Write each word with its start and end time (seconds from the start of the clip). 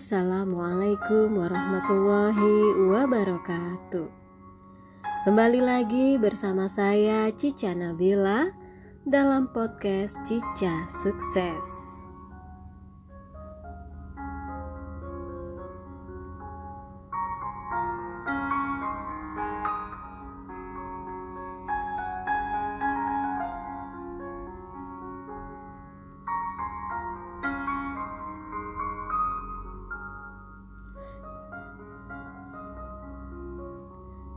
Assalamualaikum 0.00 1.44
warahmatullahi 1.44 2.88
wabarakatuh. 2.88 4.08
Kembali 5.28 5.60
lagi 5.60 6.16
bersama 6.16 6.72
saya 6.72 7.28
Cica 7.36 7.76
Nabila 7.76 8.48
dalam 9.04 9.52
podcast 9.52 10.16
Cica 10.24 10.88
Sukses 10.88 11.89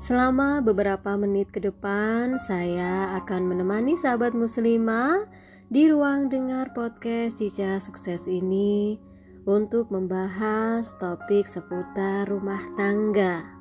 Selama 0.04 0.60
beberapa 0.60 1.16
menit 1.16 1.56
ke 1.56 1.64
depan, 1.64 2.36
saya 2.36 3.16
akan 3.24 3.48
menemani 3.48 3.96
sahabat 3.96 4.36
muslimah 4.36 5.24
di 5.72 5.88
ruang 5.88 6.28
dengar 6.28 6.76
podcast 6.76 7.40
Cica 7.40 7.80
Sukses 7.80 8.28
ini 8.28 9.00
untuk 9.48 9.96
membahas 9.96 10.92
topik 11.00 11.48
seputar 11.48 12.28
rumah 12.28 12.60
tangga. 12.76 13.53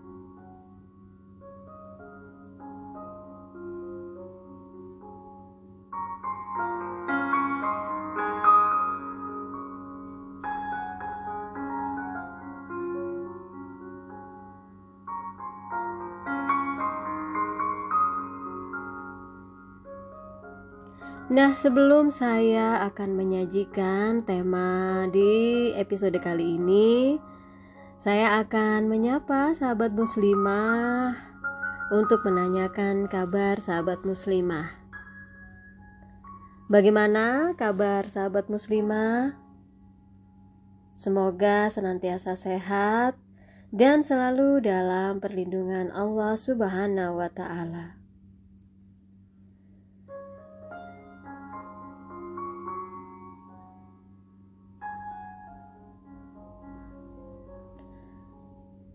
Nah, 21.30 21.54
sebelum 21.54 22.10
saya 22.10 22.82
akan 22.82 23.14
menyajikan 23.14 24.26
tema 24.26 25.06
di 25.06 25.70
episode 25.78 26.18
kali 26.18 26.58
ini, 26.58 27.14
saya 27.94 28.42
akan 28.42 28.90
menyapa 28.90 29.54
sahabat 29.54 29.94
muslimah 29.94 31.14
untuk 31.94 32.26
menanyakan 32.26 33.06
kabar 33.06 33.62
sahabat 33.62 34.02
muslimah. 34.02 34.74
Bagaimana 36.66 37.54
kabar 37.54 38.02
sahabat 38.02 38.50
muslimah? 38.50 39.38
Semoga 40.98 41.70
senantiasa 41.70 42.34
sehat 42.34 43.14
dan 43.70 44.02
selalu 44.02 44.58
dalam 44.58 45.22
perlindungan 45.22 45.94
Allah 45.94 46.34
Subhanahu 46.34 47.22
wa 47.22 47.30
Ta'ala. 47.30 48.01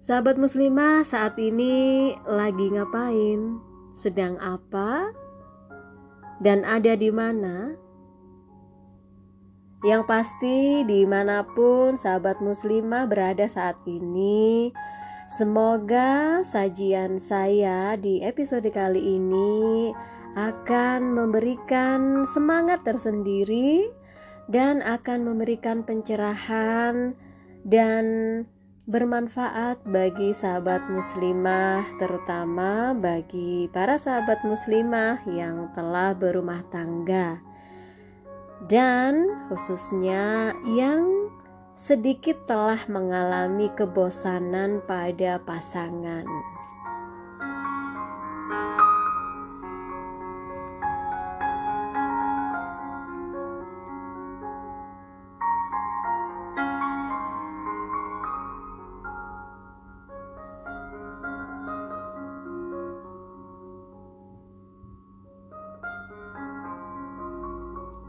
Sahabat 0.08 0.40
muslimah 0.40 1.04
saat 1.04 1.36
ini 1.36 2.16
lagi 2.24 2.72
ngapain? 2.72 3.60
Sedang 3.92 4.40
apa? 4.40 5.12
Dan 6.40 6.64
ada 6.64 6.96
di 6.96 7.12
mana? 7.12 7.76
Yang 9.84 10.08
pasti 10.08 10.88
di 10.88 11.04
mana 11.04 11.44
pun 11.44 12.00
sahabat 12.00 12.40
muslimah 12.40 13.04
berada 13.04 13.52
saat 13.52 13.76
ini 13.84 14.72
Semoga 15.28 16.40
sajian 16.40 17.20
saya 17.20 18.00
di 18.00 18.24
episode 18.24 18.72
kali 18.72 19.20
ini 19.20 19.92
akan 20.40 21.20
memberikan 21.20 22.24
semangat 22.24 22.80
tersendiri 22.88 23.92
dan 24.48 24.80
akan 24.88 25.28
memberikan 25.28 25.84
pencerahan 25.84 27.12
dan 27.68 28.04
bermanfaat 28.88 29.84
bagi 29.84 30.32
sahabat 30.32 30.88
muslimah, 30.88 31.84
terutama 32.00 32.96
bagi 32.96 33.68
para 33.68 34.00
sahabat 34.00 34.48
muslimah 34.48 35.28
yang 35.28 35.68
telah 35.76 36.16
berumah 36.16 36.64
tangga, 36.72 37.44
dan 38.72 39.28
khususnya 39.52 40.56
yang 40.64 41.28
sedikit 41.76 42.48
telah 42.48 42.80
mengalami 42.88 43.68
kebosanan 43.76 44.80
pada 44.88 45.44
pasangan. 45.44 46.24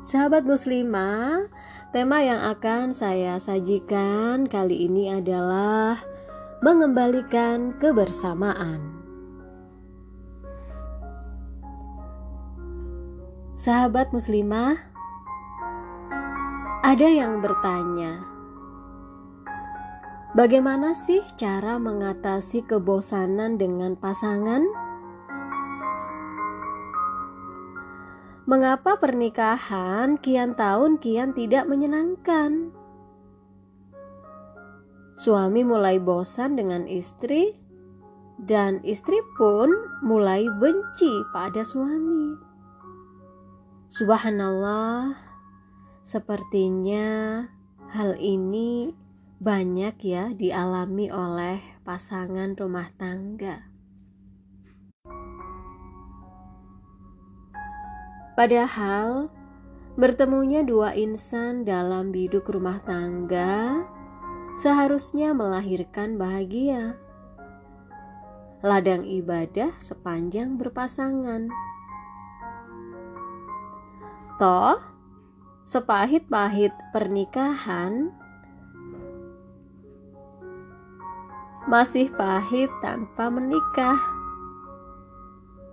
Sahabat 0.09 0.49
muslimah, 0.49 1.53
tema 1.93 2.25
yang 2.25 2.41
akan 2.41 2.97
saya 2.97 3.37
sajikan 3.37 4.49
kali 4.49 4.89
ini 4.89 5.13
adalah 5.13 6.01
mengembalikan 6.65 7.77
kebersamaan. 7.77 9.05
Sahabat 13.53 14.09
muslimah, 14.09 14.81
ada 16.81 17.05
yang 17.13 17.45
bertanya, 17.45 18.25
bagaimana 20.33 20.97
sih 20.97 21.21
cara 21.37 21.77
mengatasi 21.77 22.65
kebosanan 22.65 23.61
dengan 23.61 23.93
pasangan? 23.93 24.88
Mengapa 28.49 28.97
pernikahan 28.97 30.17
kian 30.17 30.57
tahun 30.57 30.97
kian 31.05 31.37
tidak 31.37 31.69
menyenangkan? 31.69 32.73
Suami 35.21 35.69
mulai 35.69 36.01
bosan 36.01 36.57
dengan 36.57 36.89
istri, 36.89 37.53
dan 38.41 38.81
istri 38.89 39.21
pun 39.37 39.69
mulai 40.01 40.49
benci 40.49 41.29
pada 41.29 41.61
suami. 41.61 42.41
Subhanallah, 43.93 45.13
sepertinya 46.09 47.45
hal 47.93 48.17
ini 48.17 48.97
banyak 49.45 50.01
ya 50.01 50.33
dialami 50.33 51.13
oleh 51.13 51.61
pasangan 51.85 52.57
rumah 52.57 52.89
tangga. 52.97 53.68
Padahal 58.39 59.35
bertemunya 59.99 60.63
dua 60.63 60.95
insan 60.95 61.67
dalam 61.67 62.15
biduk 62.15 62.47
rumah 62.47 62.79
tangga 62.79 63.83
seharusnya 64.55 65.35
melahirkan 65.35 66.15
bahagia. 66.15 66.95
Ladang 68.63 69.03
ibadah 69.11 69.75
sepanjang 69.83 70.55
berpasangan. 70.55 71.51
Toh, 74.39 74.79
sepahit-pahit 75.67 76.71
pernikahan 76.95 78.15
masih 81.67 82.07
pahit 82.15 82.71
tanpa 82.87 83.35
menikah. 83.35 83.99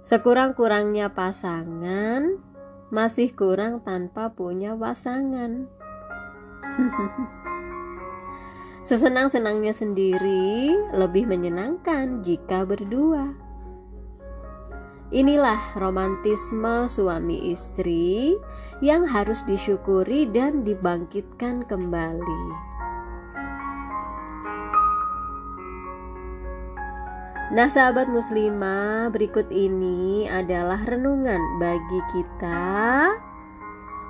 Sekurang-kurangnya 0.02 1.14
pasangan 1.14 2.55
masih 2.94 3.34
kurang 3.34 3.82
tanpa 3.82 4.34
punya 4.34 4.78
pasangan. 4.78 5.66
Sesenang-senangnya 8.86 9.74
sendiri 9.74 10.70
lebih 10.94 11.26
menyenangkan 11.26 12.22
jika 12.22 12.70
berdua. 12.70 13.34
Inilah 15.10 15.78
romantisme 15.78 16.86
suami 16.86 17.50
istri 17.50 18.38
yang 18.82 19.06
harus 19.06 19.42
disyukuri 19.46 20.30
dan 20.30 20.62
dibangkitkan 20.62 21.66
kembali. 21.66 22.75
Nah, 27.46 27.70
sahabat 27.70 28.10
muslimah, 28.10 29.14
berikut 29.14 29.54
ini 29.54 30.26
adalah 30.26 30.82
renungan 30.82 31.62
bagi 31.62 32.02
kita 32.10 33.14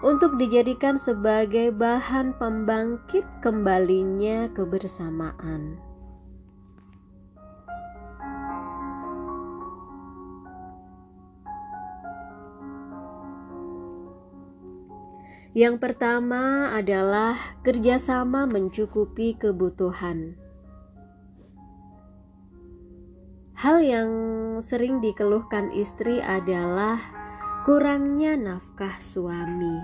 untuk 0.07 0.39
dijadikan 0.39 0.95
sebagai 0.95 1.75
bahan 1.75 2.31
pembangkit 2.39 3.27
kembalinya 3.43 4.47
kebersamaan. 4.55 5.75
Yang 15.51 15.75
pertama 15.83 16.71
adalah 16.71 17.35
kerjasama 17.67 18.47
mencukupi 18.47 19.35
kebutuhan. 19.35 20.44
Hal 23.65 23.81
yang 23.81 24.11
sering 24.61 25.01
dikeluhkan 25.01 25.73
istri 25.73 26.21
adalah 26.21 27.01
kurangnya 27.65 28.37
nafkah 28.37 29.01
suami. 29.01 29.81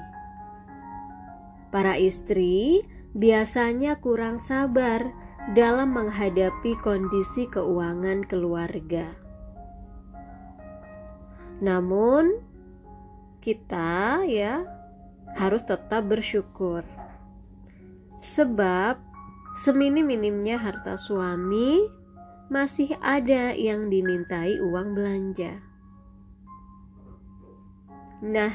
Para 1.74 1.98
istri 1.98 2.86
biasanya 3.18 3.98
kurang 3.98 4.38
sabar 4.38 5.10
dalam 5.58 5.98
menghadapi 5.98 6.78
kondisi 6.86 7.50
keuangan 7.50 8.22
keluarga. 8.22 9.18
Namun, 11.58 12.38
kita 13.42 14.22
ya 14.30 14.62
harus 15.42 15.66
tetap 15.66 16.06
bersyukur. 16.06 16.86
Sebab 18.22 19.02
seminim-minimnya 19.58 20.62
harta 20.62 21.02
suami 21.02 22.01
masih 22.52 23.00
ada 23.00 23.56
yang 23.56 23.88
dimintai 23.88 24.60
uang 24.60 24.92
belanja. 24.92 25.64
Nah, 28.20 28.52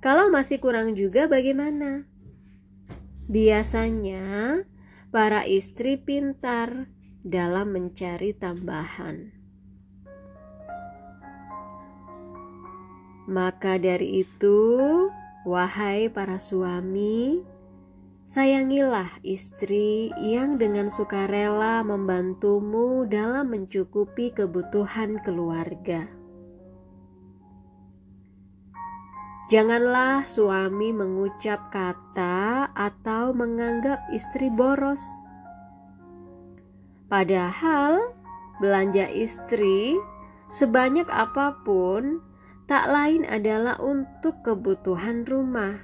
kalau 0.00 0.32
masih 0.32 0.56
kurang 0.56 0.96
juga 0.96 1.28
bagaimana? 1.28 2.08
Biasanya 3.28 4.64
para 5.12 5.44
istri 5.44 6.00
pintar 6.00 6.88
dalam 7.20 7.76
mencari 7.76 8.32
tambahan. 8.32 9.36
Maka 13.28 13.76
dari 13.76 14.24
itu, 14.24 14.58
Wahai 15.46 16.10
para 16.10 16.40
suami, 16.42 17.44
sayangilah 18.26 19.22
istri 19.22 20.10
yang 20.18 20.58
dengan 20.58 20.90
sukarela 20.90 21.86
membantumu 21.86 23.06
dalam 23.06 23.54
mencukupi 23.54 24.34
kebutuhan 24.34 25.22
keluarga. 25.22 26.10
Janganlah 29.46 30.26
suami 30.26 30.90
mengucap 30.90 31.70
kata 31.70 32.74
atau 32.74 33.30
menganggap 33.30 34.02
istri 34.10 34.50
boros. 34.50 34.98
Padahal 37.06 38.10
belanja 38.58 39.06
istri 39.06 39.94
sebanyak 40.50 41.06
apa 41.06 41.62
pun 41.62 42.18
tak 42.66 42.90
lain 42.90 43.22
adalah 43.22 43.78
untuk 43.78 44.42
kebutuhan 44.42 45.22
rumah. 45.22 45.78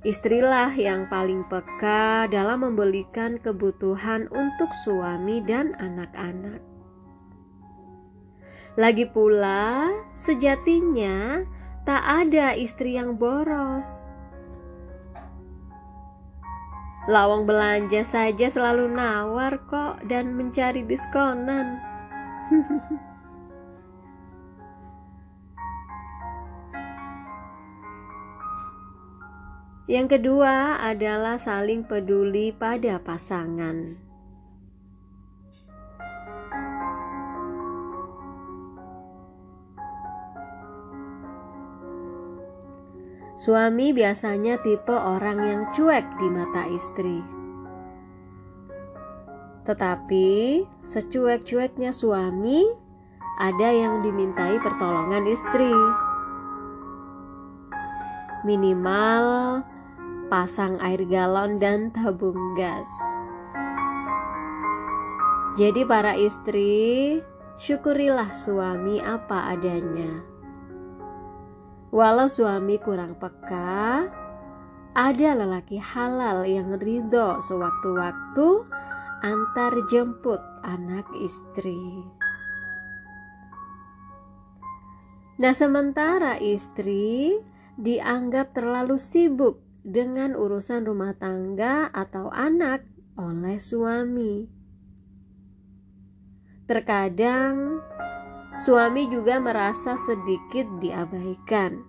Istrilah 0.00 0.72
yang 0.80 1.12
paling 1.12 1.44
peka 1.44 2.24
dalam 2.32 2.64
membelikan 2.64 3.36
kebutuhan 3.36 4.32
untuk 4.32 4.72
suami 4.80 5.44
dan 5.44 5.76
anak-anak. 5.76 6.64
Lagi 8.80 9.04
pula, 9.04 9.92
sejatinya 10.16 11.44
tak 11.84 12.00
ada 12.00 12.56
istri 12.56 12.96
yang 12.96 13.20
boros. 13.20 14.08
Lawang 17.04 17.44
belanja 17.44 18.00
saja 18.00 18.48
selalu 18.48 18.88
nawar 18.88 19.60
kok 19.68 20.00
dan 20.08 20.32
mencari 20.32 20.80
diskonan. 20.80 21.76
Yang 29.88 30.18
kedua 30.18 30.82
adalah 30.82 31.40
saling 31.40 31.86
peduli 31.88 32.52
pada 32.52 33.00
pasangan. 33.00 34.10
Suami 43.40 43.96
biasanya 43.96 44.60
tipe 44.60 44.92
orang 44.92 45.38
yang 45.40 45.62
cuek 45.72 46.04
di 46.20 46.28
mata 46.28 46.68
istri. 46.68 47.24
Tetapi 49.64 50.28
secuek-cueknya 50.84 51.88
suami, 51.88 52.68
ada 53.40 53.72
yang 53.72 54.04
dimintai 54.04 54.60
pertolongan 54.60 55.24
istri. 55.24 55.72
Minimal 58.40 59.60
pasang 60.32 60.80
air 60.80 61.04
galon 61.04 61.60
dan 61.60 61.92
tabung 61.92 62.56
gas. 62.56 62.88
Jadi 65.60 65.84
para 65.84 66.16
istri, 66.16 67.20
syukurilah 67.60 68.32
suami 68.32 68.96
apa 69.02 69.52
adanya. 69.52 70.24
Walau 71.92 72.30
suami 72.30 72.80
kurang 72.80 73.18
peka, 73.20 74.08
ada 74.96 75.30
lelaki 75.36 75.76
halal 75.76 76.48
yang 76.48 76.78
ridho 76.80 77.42
sewaktu-waktu 77.44 78.48
antar 79.20 79.74
jemput 79.92 80.40
anak 80.64 81.04
istri. 81.20 82.08
Nah, 85.40 85.52
sementara 85.56 86.36
istri 86.40 87.36
dianggap 87.80 88.52
terlalu 88.52 89.00
sibuk 89.00 89.64
dengan 89.80 90.36
urusan 90.36 90.84
rumah 90.84 91.16
tangga 91.16 91.88
atau 91.88 92.28
anak 92.28 92.84
oleh 93.16 93.56
suami. 93.56 94.44
Terkadang 96.68 97.80
suami 98.60 99.08
juga 99.08 99.40
merasa 99.40 99.96
sedikit 99.96 100.68
diabaikan. 100.78 101.80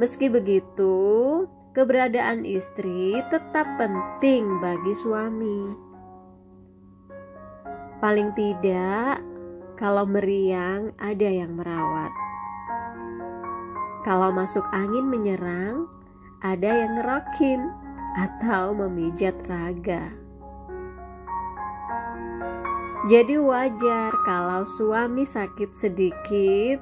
Meski 0.00 0.32
begitu, 0.32 0.96
keberadaan 1.76 2.48
istri 2.48 3.20
tetap 3.28 3.68
penting 3.76 4.58
bagi 4.64 4.94
suami. 4.96 5.60
Paling 8.02 8.34
tidak, 8.34 9.22
kalau 9.78 10.02
meriang, 10.08 10.90
ada 10.98 11.28
yang 11.30 11.54
merawat. 11.54 12.21
Kalau 14.02 14.34
masuk 14.34 14.66
angin 14.74 15.06
menyerang, 15.06 15.86
ada 16.42 16.82
yang 16.82 16.98
ngerokin 16.98 17.70
atau 18.18 18.74
memijat 18.74 19.38
raga. 19.46 20.10
Jadi 23.06 23.34
wajar 23.38 24.10
kalau 24.26 24.62
suami 24.66 25.26
sakit 25.26 25.70
sedikit, 25.74 26.78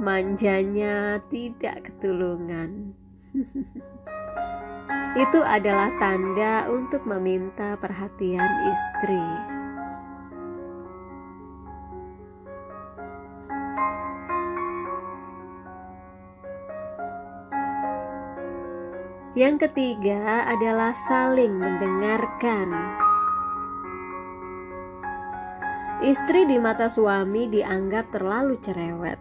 manjanya 0.00 1.20
tidak 1.32 1.88
ketulungan. 1.88 2.96
Itu 5.24 5.40
adalah 5.40 5.92
tanda 5.96 6.68
untuk 6.68 7.08
meminta 7.08 7.76
perhatian 7.80 8.52
istri. 8.68 9.57
Yang 19.38 19.70
ketiga 19.70 20.50
adalah 20.50 20.90
saling 21.06 21.62
mendengarkan. 21.62 22.74
Istri 26.02 26.50
di 26.50 26.58
mata 26.58 26.90
suami 26.90 27.46
dianggap 27.46 28.10
terlalu 28.10 28.58
cerewet, 28.58 29.14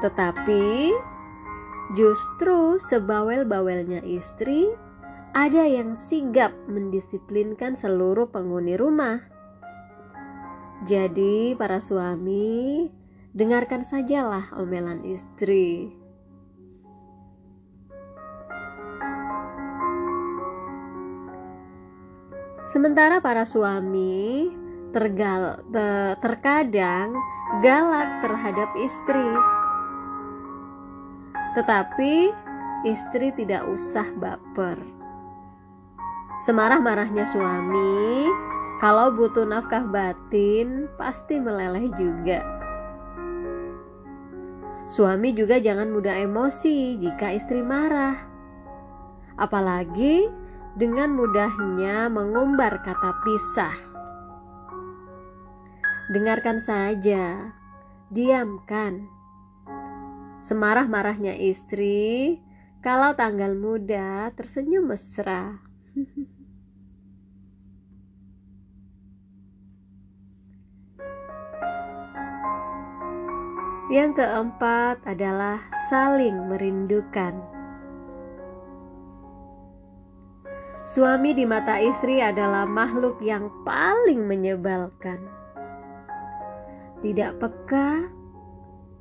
tetapi 0.00 0.96
justru 1.92 2.80
sebawel-bawelnya 2.80 4.00
istri 4.00 4.72
ada 5.36 5.68
yang 5.68 5.92
sigap 5.92 6.56
mendisiplinkan 6.64 7.76
seluruh 7.76 8.32
penghuni 8.32 8.80
rumah. 8.80 9.20
Jadi, 10.88 11.52
para 11.52 11.84
suami, 11.84 12.88
dengarkan 13.36 13.84
sajalah 13.84 14.56
omelan 14.56 15.04
istri. 15.04 16.05
Sementara 22.66 23.22
para 23.22 23.46
suami 23.46 24.50
tergal, 24.90 25.62
te, 25.70 26.18
terkadang 26.18 27.14
galak 27.62 28.18
terhadap 28.18 28.74
istri. 28.82 29.30
Tetapi 31.54 32.34
istri 32.82 33.30
tidak 33.38 33.70
usah 33.70 34.10
baper. 34.18 34.82
Semarah-marahnya 36.42 37.22
suami, 37.22 38.26
kalau 38.82 39.14
butuh 39.14 39.46
nafkah 39.46 39.86
batin, 39.86 40.90
pasti 40.98 41.38
meleleh 41.38 41.86
juga. 41.94 42.42
Suami 44.90 45.30
juga 45.38 45.62
jangan 45.62 45.86
mudah 45.94 46.18
emosi 46.18 46.98
jika 46.98 47.30
istri 47.30 47.62
marah, 47.62 48.18
apalagi 49.38 50.45
dengan 50.76 51.16
mudahnya 51.16 52.12
mengumbar 52.12 52.84
kata 52.84 53.24
pisah. 53.24 53.72
Dengarkan 56.12 56.60
saja, 56.60 57.56
diamkan. 58.12 59.08
Semarah-marahnya 60.44 61.34
istri, 61.40 62.38
kalau 62.84 63.16
tanggal 63.16 63.56
muda 63.56 64.30
tersenyum 64.36 64.92
mesra. 64.92 65.58
Yang 73.86 74.18
keempat 74.18 75.02
adalah 75.08 75.62
saling 75.88 76.52
merindukan. 76.52 77.55
Suami 80.86 81.34
di 81.34 81.42
mata 81.42 81.82
istri 81.82 82.22
adalah 82.22 82.62
makhluk 82.62 83.18
yang 83.18 83.50
paling 83.66 84.22
menyebalkan. 84.22 85.18
Tidak 87.02 87.42
peka, 87.42 88.06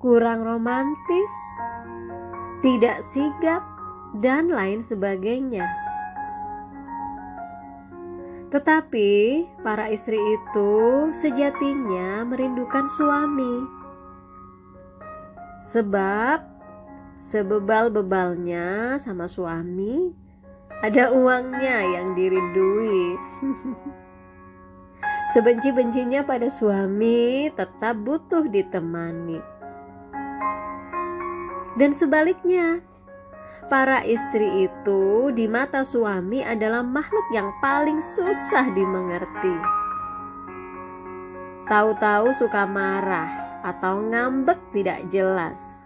kurang 0.01 0.42
romantis, 0.42 1.30
tidak 2.65 3.06
sigap, 3.06 3.62
dan 4.18 4.50
lain 4.50 4.82
sebagainya. 4.82 5.70
Tetapi 8.50 9.46
para 9.62 9.86
istri 9.94 10.18
itu 10.18 10.74
sejatinya 11.13 12.24
merindukan 12.24 12.88
suami 12.88 13.86
Sebab 15.65 16.46
sebebal-bebalnya 17.18 18.98
sama 19.01 19.25
suami 19.25 20.25
ada 20.86 21.10
uangnya 21.10 21.98
yang 21.98 22.13
dirindui. 22.13 23.18
Sebenci-bencinya 25.34 26.22
pada 26.22 26.46
suami 26.54 27.50
tetap 27.50 27.98
butuh 28.06 28.46
ditemani. 28.46 29.42
Dan 31.75 31.92
sebaliknya, 31.92 32.86
para 33.65 34.06
istri 34.06 34.70
itu 34.70 35.34
di 35.34 35.50
mata 35.50 35.82
suami 35.82 36.46
adalah 36.46 36.86
makhluk 36.86 37.25
yang 37.34 37.50
paling 37.60 37.98
susah 37.98 38.70
dimengerti. 38.77 39.58
Tahu-tahu 41.65 42.30
suka 42.38 42.70
marah, 42.70 43.60
atau 43.65 44.06
ngambek 44.06 44.62
tidak 44.70 45.01
jelas. 45.10 45.82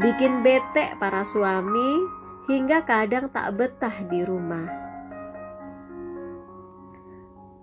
Bikin 0.00 0.40
bete 0.40 0.96
para 0.96 1.22
suami 1.22 2.13
hingga 2.44 2.84
kadang 2.84 3.32
tak 3.32 3.56
betah 3.56 3.96
di 4.08 4.20
rumah. 4.20 4.68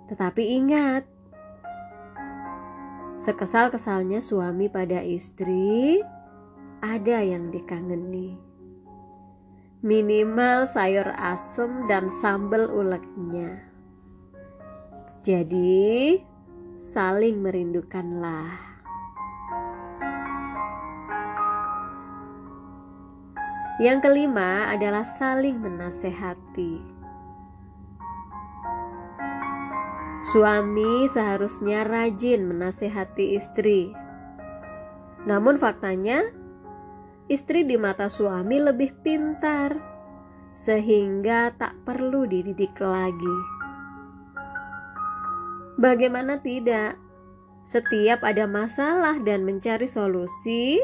Tetapi 0.10 0.44
ingat, 0.60 1.04
sekesal-kesalnya 3.22 4.20
suami 4.20 4.68
pada 4.68 5.00
istri, 5.06 6.02
ada 6.82 7.22
yang 7.22 7.54
dikangeni. 7.54 8.36
Minimal 9.82 10.70
sayur 10.70 11.10
asem 11.18 11.90
dan 11.90 12.10
sambal 12.22 12.70
uleknya. 12.70 13.66
Jadi, 15.22 16.18
saling 16.82 17.42
merindukanlah. 17.42 18.71
Yang 23.82 24.06
kelima 24.06 24.70
adalah 24.70 25.02
saling 25.02 25.58
menasehati. 25.58 27.02
Suami 30.22 31.10
seharusnya 31.10 31.82
rajin 31.82 32.46
menasehati 32.46 33.34
istri. 33.34 33.90
Namun 35.26 35.58
faktanya, 35.58 36.22
istri 37.26 37.66
di 37.66 37.74
mata 37.82 38.06
suami 38.06 38.62
lebih 38.62 39.02
pintar, 39.02 39.74
sehingga 40.54 41.50
tak 41.58 41.74
perlu 41.82 42.30
dididik 42.30 42.78
lagi. 42.78 43.38
Bagaimana 45.82 46.38
tidak? 46.38 47.02
Setiap 47.66 48.22
ada 48.22 48.46
masalah 48.46 49.18
dan 49.26 49.42
mencari 49.42 49.90
solusi, 49.90 50.78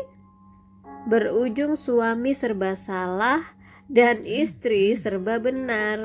berujung 1.07 1.79
suami 1.79 2.35
serba 2.35 2.75
salah 2.75 3.55
dan 3.87 4.27
istri 4.27 4.91
serba 4.99 5.39
benar. 5.39 6.03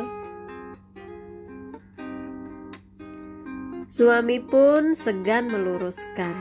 Suami 3.93 4.41
pun 4.41 4.97
segan 4.97 5.53
meluruskan. 5.53 6.33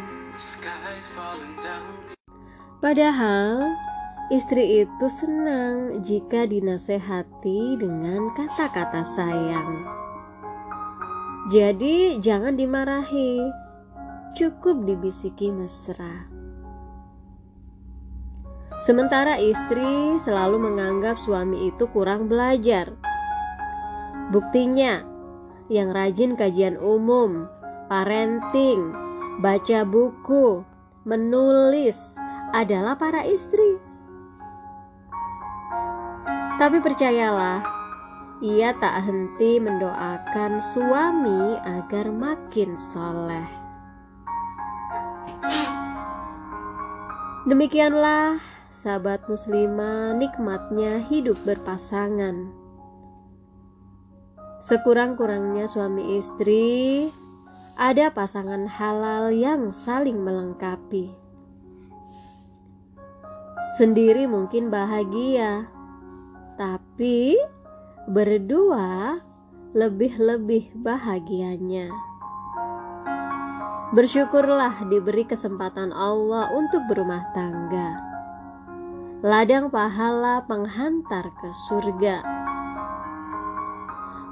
Padahal 2.80 3.68
istri 4.32 4.88
itu 4.88 5.08
senang 5.12 6.00
jika 6.00 6.48
dinasehati 6.48 7.76
dengan 7.76 8.32
kata-kata 8.38 9.04
sayang. 9.04 9.84
Jadi 11.52 12.24
jangan 12.24 12.56
dimarahi, 12.56 13.44
cukup 14.40 14.88
dibisiki 14.88 15.52
mesra. 15.52 16.31
Sementara 18.82 19.38
istri 19.38 20.18
selalu 20.18 20.58
menganggap 20.58 21.22
suami 21.22 21.70
itu 21.70 21.86
kurang 21.94 22.26
belajar. 22.26 22.90
Buktinya, 24.34 25.06
yang 25.70 25.94
rajin 25.94 26.34
kajian 26.34 26.82
umum, 26.82 27.46
parenting, 27.86 28.90
baca 29.38 29.86
buku, 29.86 30.66
menulis 31.06 32.18
adalah 32.58 32.98
para 32.98 33.22
istri. 33.22 33.78
Tapi 36.58 36.82
percayalah, 36.82 37.62
ia 38.42 38.74
tak 38.82 39.06
henti 39.06 39.62
mendoakan 39.62 40.58
suami 40.58 41.54
agar 41.62 42.10
makin 42.10 42.74
soleh. 42.74 43.46
Demikianlah 47.46 48.61
sahabat 48.82 49.30
muslimah 49.30 50.18
nikmatnya 50.18 51.06
hidup 51.06 51.38
berpasangan. 51.46 52.50
Sekurang-kurangnya 54.66 55.70
suami 55.70 56.18
istri 56.18 57.10
ada 57.78 58.10
pasangan 58.10 58.66
halal 58.66 59.30
yang 59.30 59.70
saling 59.70 60.18
melengkapi. 60.26 61.14
Sendiri 63.78 64.26
mungkin 64.26 64.74
bahagia, 64.74 65.70
tapi 66.58 67.38
berdua 68.10 69.22
lebih-lebih 69.78 70.74
bahagianya. 70.82 71.94
Bersyukurlah 73.94 74.90
diberi 74.90 75.26
kesempatan 75.30 75.94
Allah 75.94 76.50
untuk 76.58 76.82
berumah 76.90 77.30
tangga. 77.38 78.11
Ladang 79.22 79.70
pahala 79.70 80.42
penghantar 80.50 81.30
ke 81.38 81.54
surga. 81.70 82.26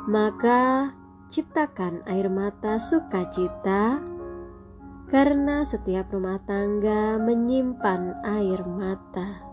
Maka 0.10 0.89
ciptakan 1.29 2.01
air 2.10 2.25
mata 2.25 2.81
sukacita 2.81 4.01
karena 5.13 5.62
setiap 5.62 6.10
rumah 6.10 6.41
tangga 6.41 7.22
menyimpan 7.22 8.17
air 8.25 8.65
mata. 8.65 9.49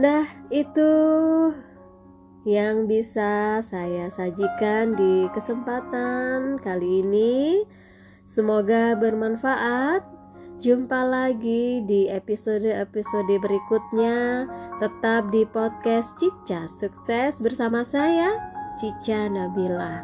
Nah, 0.00 0.24
itu 0.48 0.92
yang 2.48 2.88
bisa 2.88 3.60
saya 3.60 4.08
sajikan 4.08 4.96
di 4.96 5.28
kesempatan 5.36 6.56
kali 6.56 7.04
ini. 7.04 7.68
Semoga 8.24 8.96
bermanfaat. 8.96 10.08
Jumpa 10.56 11.04
lagi 11.04 11.84
di 11.84 12.08
episode-episode 12.08 13.28
berikutnya. 13.44 14.48
Tetap 14.80 15.28
di 15.28 15.44
podcast 15.44 16.16
Cica 16.16 16.64
Sukses 16.64 17.36
bersama 17.44 17.84
saya, 17.84 18.40
Cica 18.80 19.28
Nabila. 19.28 20.00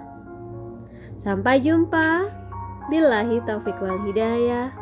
Sampai 1.16 1.64
jumpa. 1.64 2.28
Billahi 2.92 3.40
taufiq 3.48 3.80
wal 3.80 4.04
hidayah. 4.04 4.76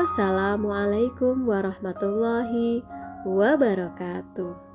Wassalamualaikum 0.00 1.44
warahmatullahi 1.44 2.95
wabarakatuh. 3.26 4.65